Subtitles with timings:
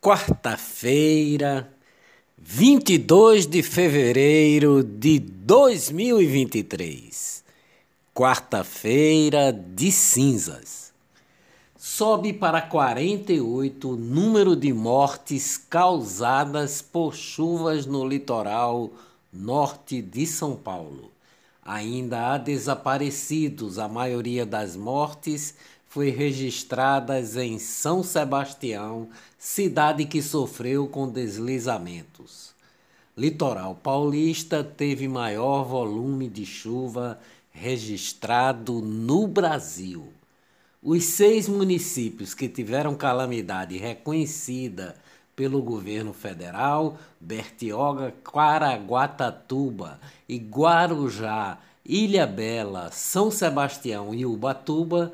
[0.00, 1.68] quarta-feira,
[2.36, 7.42] 22 de fevereiro de 2023.
[8.14, 10.92] Quarta-feira de cinzas.
[11.76, 18.92] Sobe para 48 o número de mortes causadas por chuvas no litoral
[19.32, 21.10] norte de São Paulo.
[21.64, 25.56] Ainda há desaparecidos, a maioria das mortes
[25.88, 32.54] foi registradas em São Sebastião, cidade que sofreu com deslizamentos.
[33.16, 37.18] Litoral paulista teve maior volume de chuva
[37.50, 40.12] registrado no Brasil.
[40.80, 44.94] Os seis municípios que tiveram calamidade reconhecida
[45.34, 55.12] pelo governo federal, Bertioga, Quaraguatatuba e Guarujá, Ilha Bela, São Sebastião e Ubatuba,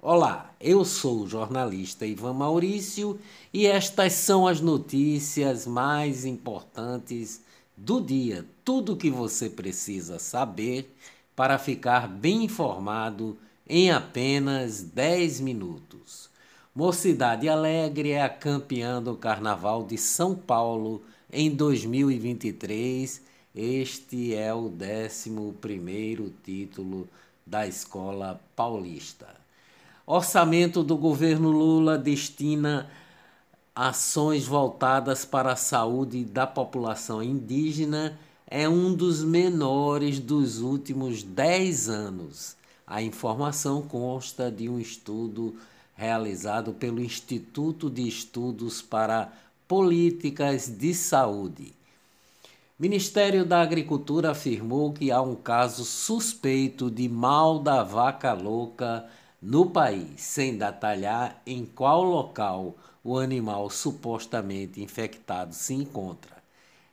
[0.01, 3.19] Olá, eu sou o jornalista Ivan Maurício
[3.53, 7.43] e estas são as notícias mais importantes
[7.77, 8.47] do dia.
[8.65, 10.95] Tudo o que você precisa saber
[11.35, 13.37] para ficar bem informado
[13.69, 16.31] em apenas 10 minutos.
[16.73, 23.21] Mocidade Alegre é a campeã do Carnaval de São Paulo em 2023.
[23.53, 27.09] Este é o 11 título
[27.45, 29.48] da Escola Paulista.
[30.11, 32.91] Orçamento do governo Lula destina
[33.75, 41.91] ações voltadas para a saúde da população indígena é um dos menores dos últimos 10
[41.91, 42.57] anos.
[42.87, 45.55] A informação consta de um estudo
[45.95, 49.31] realizado pelo Instituto de Estudos para
[49.69, 51.75] Políticas de Saúde.
[52.79, 59.05] Ministério da Agricultura afirmou que há um caso suspeito de mal da vaca louca
[59.41, 66.37] no país, sem detalhar em qual local o animal supostamente infectado se encontra.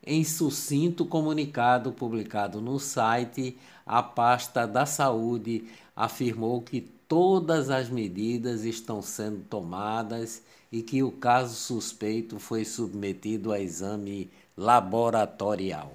[0.06, 8.63] Em sucinto comunicado publicado no site, a pasta da saúde afirmou que todas as medidas
[8.63, 15.91] estão sendo tomadas e que o caso suspeito foi submetido a exame laboratorial.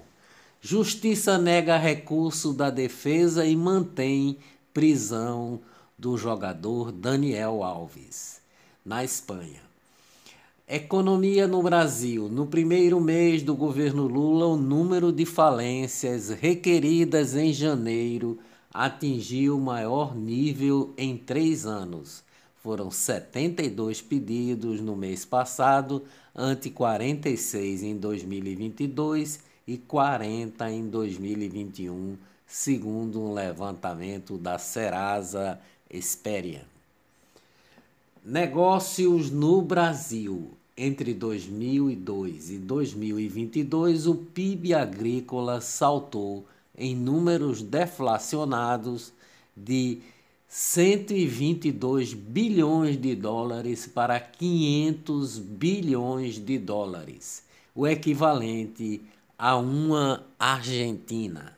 [0.59, 4.37] Justiça nega recurso da defesa e mantém
[4.73, 5.59] prisão
[6.01, 8.41] do jogador Daniel Alves,
[8.83, 9.61] na Espanha.
[10.67, 12.27] Economia no Brasil.
[12.27, 18.39] No primeiro mês do governo Lula, o número de falências requeridas em janeiro
[18.73, 22.23] atingiu o maior nível em três anos.
[22.63, 26.03] Foram 72 pedidos no mês passado,
[26.35, 32.17] ante 46 em 2022 e 40 em 2021,
[32.47, 35.59] segundo um levantamento da Serasa
[35.91, 36.65] Experian.
[38.23, 40.51] Negócios no Brasil.
[40.77, 46.45] Entre 2002 e 2022, o PIB agrícola saltou
[46.77, 49.11] em números deflacionados
[49.55, 49.99] de
[50.47, 57.43] 122 bilhões de dólares para 500 bilhões de dólares,
[57.75, 59.01] o equivalente
[59.37, 61.57] a uma Argentina.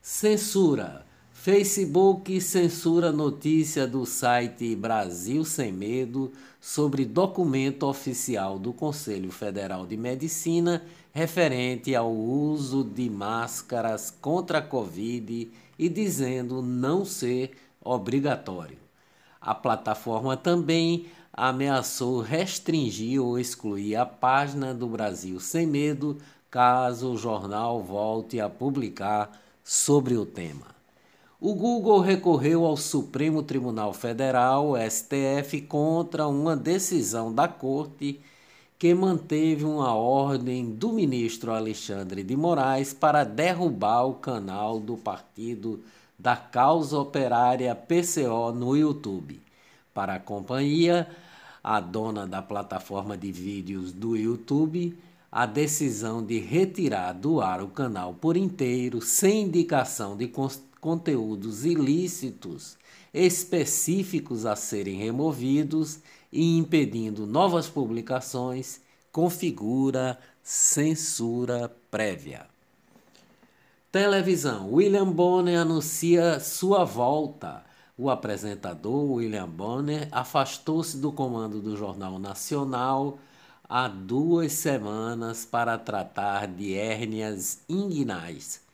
[0.00, 1.07] Censura
[1.50, 6.30] Facebook censura notícia do site Brasil Sem Medo
[6.60, 14.62] sobre documento oficial do Conselho Federal de Medicina referente ao uso de máscaras contra a
[14.62, 17.52] Covid e dizendo não ser
[17.82, 18.76] obrigatório.
[19.40, 26.18] A plataforma também ameaçou restringir ou excluir a página do Brasil Sem Medo
[26.50, 30.77] caso o jornal volte a publicar sobre o tema.
[31.40, 38.20] O Google recorreu ao Supremo Tribunal Federal, STF, contra uma decisão da Corte
[38.76, 45.80] que manteve uma ordem do ministro Alexandre de Moraes para derrubar o canal do Partido
[46.18, 49.40] da Causa Operária PCO no YouTube.
[49.94, 51.08] Para a companhia,
[51.62, 54.98] a dona da plataforma de vídeos do YouTube,
[55.30, 60.26] a decisão de retirar do ar o canal por inteiro, sem indicação de
[60.80, 62.76] conteúdos ilícitos
[63.12, 66.00] específicos a serem removidos
[66.32, 68.80] e impedindo novas publicações,
[69.10, 72.46] configura censura prévia.
[73.90, 77.64] Televisão: William Bonner anuncia sua volta.
[77.96, 83.18] O apresentador William Bonner afastou-se do comando do Jornal Nacional
[83.68, 88.67] há duas semanas para tratar de hérnias inguinais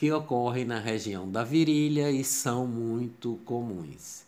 [0.00, 4.22] que ocorrem na região da virilha e são muito comuns.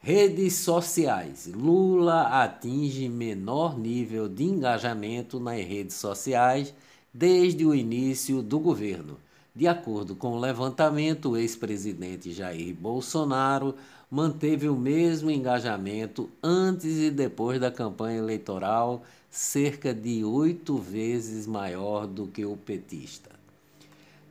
[0.00, 1.48] Redes sociais.
[1.54, 6.74] Lula atinge menor nível de engajamento nas redes sociais
[7.12, 9.16] desde o início do governo.
[9.54, 13.76] De acordo com o levantamento, o ex-presidente Jair Bolsonaro
[14.10, 22.04] manteve o mesmo engajamento antes e depois da campanha eleitoral, cerca de oito vezes maior
[22.04, 23.43] do que o petista.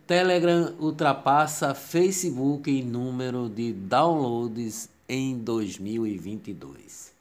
[0.06, 7.14] Telegram ultrapassa Facebook em número de downloads em 2022.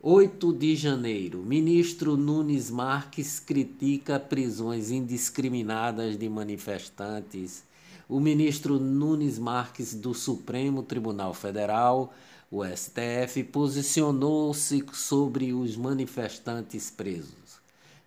[0.00, 7.62] 8 de janeiro, ministro Nunes Marques critica prisões indiscriminadas de manifestantes.
[8.08, 12.14] O ministro Nunes Marques do Supremo Tribunal Federal,
[12.50, 17.43] o STF, posicionou-se sobre os manifestantes presos.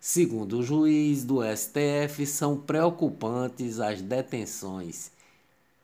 [0.00, 5.10] Segundo o juiz do STF, são preocupantes as detenções,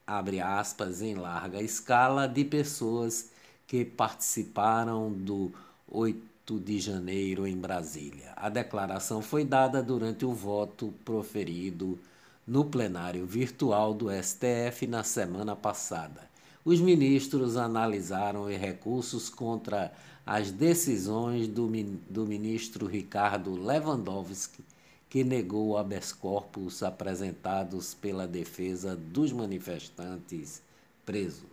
[0.07, 3.29] abre aspas, em larga escala, de pessoas
[3.67, 5.51] que participaram do
[5.89, 8.31] 8 de janeiro em Brasília.
[8.37, 11.99] A declaração foi dada durante o voto proferido
[12.47, 16.21] no plenário virtual do STF na semana passada.
[16.63, 19.91] Os ministros analisaram os recursos contra
[20.25, 21.69] as decisões do,
[22.09, 24.63] do ministro Ricardo Lewandowski,
[25.09, 30.61] que negou habeas corpus apresentados pela defesa dos manifestantes
[31.05, 31.45] presos.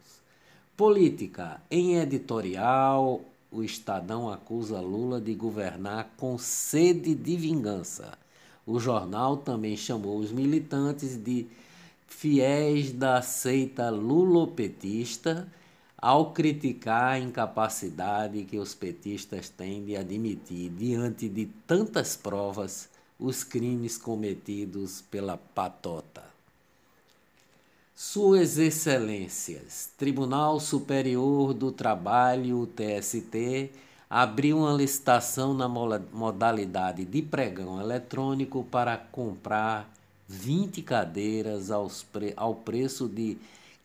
[0.76, 1.60] Política.
[1.70, 3.20] Em editorial,
[3.50, 8.18] o Estadão acusa Lula de governar com sede de vingança.
[8.66, 11.46] O jornal também chamou os militantes de
[12.08, 15.46] fiéis da seita lulopetista
[16.02, 23.44] ao criticar a incapacidade que os petistas têm de admitir, diante de tantas provas, os
[23.44, 26.24] crimes cometidos pela patota.
[27.94, 33.70] Suas Excelências, Tribunal Superior do Trabalho, TST,
[34.10, 39.88] abriu uma licitação na modalidade de pregão eletrônico para comprar
[40.26, 43.38] 20 cadeiras ao preço de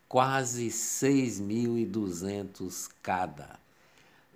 [0.07, 3.59] quase 6.200 cada.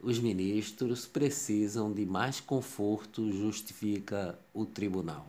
[0.01, 5.27] Os ministros precisam de mais conforto, justifica o tribunal.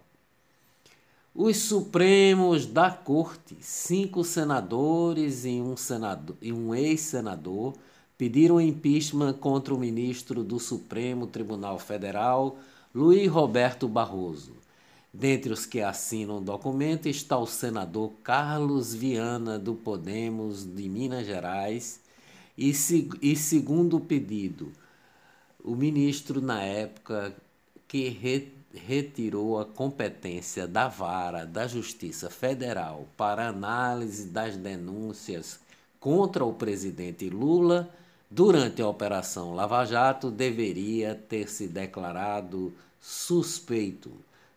[1.34, 7.74] Os Supremos da Corte, cinco senadores e um, senador, e um ex-senador,
[8.18, 12.58] pediram impeachment contra o ministro do Supremo Tribunal Federal,
[12.94, 14.52] Luiz Roberto Barroso.
[15.14, 21.26] Dentre os que assinam o documento está o senador Carlos Viana, do Podemos de Minas
[21.26, 22.00] Gerais,
[22.56, 22.72] e,
[23.20, 24.72] e segundo o pedido,
[25.62, 27.36] o ministro, na época,
[27.86, 35.60] que re, retirou a competência da vara da Justiça Federal para análise das denúncias
[36.00, 37.88] contra o presidente Lula
[38.30, 44.10] durante a Operação Lava Jato, deveria ter se declarado suspeito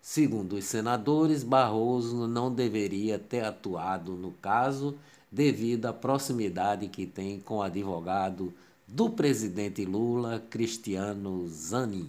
[0.08, 4.96] Segundo os senadores, Barroso não deveria ter atuado no caso
[5.32, 8.54] devido à proximidade que tem com o advogado
[8.88, 12.08] do presidente Lula, Cristiano Zanin.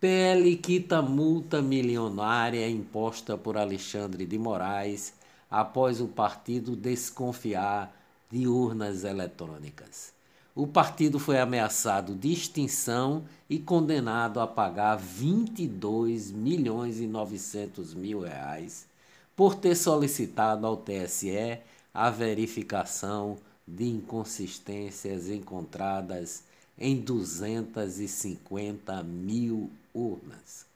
[0.00, 5.14] PL quita multa milionária imposta por Alexandre de Moraes
[5.48, 7.96] após o partido desconfiar
[8.28, 10.12] de urnas eletrônicas.
[10.54, 18.20] O partido foi ameaçado de extinção e condenado a pagar 22 milhões e 900 mil
[18.20, 18.86] reais
[19.34, 21.58] por ter solicitado ao TSE
[21.94, 26.42] a verificação de inconsistências encontradas
[26.78, 30.66] em 250 mil urnas.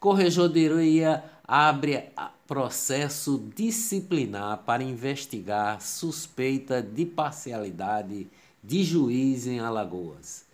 [0.00, 2.10] Corregedoria abre
[2.46, 8.26] processo disciplinar para investigar suspeita de parcialidade
[8.66, 10.44] de juiz em Alagoas.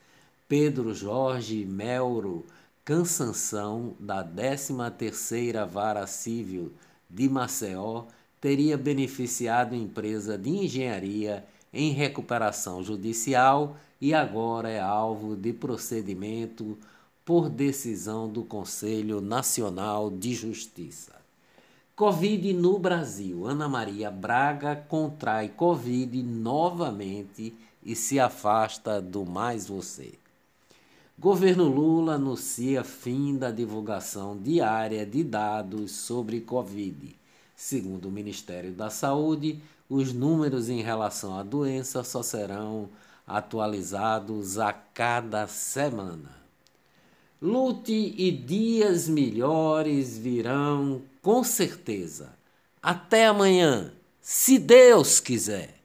[0.46, 2.44] Pedro Jorge Melro
[2.84, 6.72] Cansanção, da 13ª Vara Civil
[7.08, 8.04] de Maceió,
[8.38, 11.42] teria beneficiado empresa de engenharia
[11.72, 16.76] em recuperação judicial e agora é alvo de procedimento
[17.24, 21.12] por decisão do Conselho Nacional de Justiça.
[21.96, 23.46] Covid no Brasil.
[23.46, 27.54] Ana Maria Braga contrai Covid novamente
[27.84, 30.14] e se afasta do Mais Você.
[31.18, 37.14] Governo Lula anuncia fim da divulgação diária de dados sobre Covid.
[37.54, 42.88] Segundo o Ministério da Saúde, os números em relação à doença só serão
[43.26, 46.42] atualizados a cada semana.
[47.40, 52.32] Lute e dias melhores virão com certeza.
[52.82, 55.81] Até amanhã, se Deus quiser.